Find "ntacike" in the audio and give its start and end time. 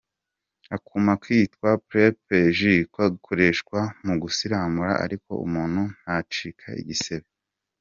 6.01-6.69